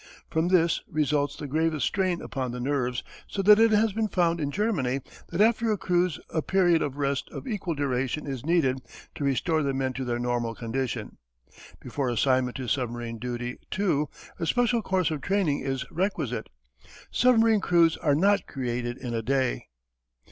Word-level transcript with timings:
From 0.31 0.47
this 0.47 0.81
results 0.89 1.35
the 1.35 1.45
gravest 1.45 1.85
strain 1.85 2.23
upon 2.23 2.49
the 2.49 2.59
nerves 2.59 3.03
so 3.27 3.43
that 3.43 3.59
it 3.59 3.69
has 3.69 3.93
been 3.93 4.07
found 4.07 4.41
in 4.41 4.49
Germany 4.49 5.01
that 5.29 5.41
after 5.41 5.71
a 5.71 5.77
cruise 5.77 6.19
a 6.31 6.41
period 6.41 6.81
of 6.81 6.97
rest 6.97 7.29
of 7.29 7.47
equal 7.47 7.75
duration 7.75 8.25
is 8.25 8.43
needed 8.43 8.81
to 9.13 9.23
restore 9.23 9.61
the 9.61 9.75
men 9.75 9.93
to 9.93 10.03
their 10.03 10.17
normal 10.17 10.55
condition. 10.55 11.19
Before 11.79 12.09
assignment 12.09 12.57
to 12.57 12.67
submarine 12.67 13.19
duty, 13.19 13.59
too, 13.69 14.09
a 14.39 14.47
special 14.47 14.81
course 14.81 15.11
of 15.11 15.21
training 15.21 15.59
is 15.59 15.85
requisite. 15.91 16.49
Submarine 17.11 17.61
crews 17.61 17.95
are 17.97 18.15
not 18.15 18.47
created 18.47 18.97
in 18.97 19.13
a 19.13 19.21
day. 19.21 19.67